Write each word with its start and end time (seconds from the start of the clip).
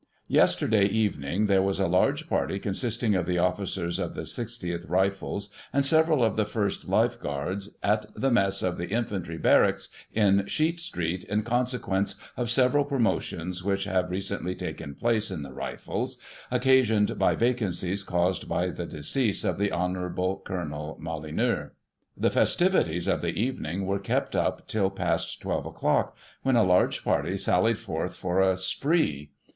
Yesterday 0.29 0.85
evening 0.85 1.45
there 1.45 1.61
was 1.61 1.79
a 1.79 1.85
large 1.87 2.27
party 2.27 2.57
consisting 2.57 3.13
of 3.13 3.27
the 3.27 3.37
officers 3.37 3.99
of 3.99 4.15
the 4.15 4.23
60th 4.23 4.89
Rifles, 4.89 5.49
and 5.71 5.85
several 5.85 6.23
of 6.23 6.35
the 6.35 6.43
1st 6.43 6.87
Life 6.87 7.19
Guards, 7.21 7.77
at 7.83 8.07
the 8.15 8.31
mess 8.31 8.63
of 8.63 8.79
the 8.79 8.89
infantry 8.89 9.37
barracks, 9.37 9.89
in 10.11 10.47
Sheet 10.47 10.79
Street, 10.79 11.23
in 11.25 11.43
consequence 11.43 12.15
of 12.35 12.49
several 12.49 12.83
promotions 12.83 13.63
which 13.63 13.83
have 13.83 14.09
recently 14.09 14.55
taken 14.55 14.95
place 14.95 15.29
in 15.29 15.43
the 15.43 15.53
Rifles, 15.53 16.17
occasioned 16.49 17.19
by 17.19 17.35
vacan 17.35 17.67
cies 17.69 18.03
caused 18.03 18.49
by 18.49 18.71
the 18.71 18.87
decease 18.87 19.43
of 19.43 19.59
the 19.59 19.71
Hon. 19.71 20.15
Col. 20.43 20.97
Molyneux. 20.99 21.69
The 22.17 22.29
festivities 22.31 23.07
of 23.07 23.21
the 23.21 23.39
evening 23.39 23.85
were 23.85 23.99
kept 23.99 24.35
up 24.35 24.67
till 24.67 24.89
past 24.89 25.39
12 25.43 25.67
o'clock, 25.67 26.17
when 26.41 26.55
a 26.55 26.63
large 26.63 27.03
party 27.03 27.37
sallied 27.37 27.77
forth 27.77 28.15
for 28.15 28.41
* 28.41 28.41
a 28.41 28.57
spree.' 28.57 29.29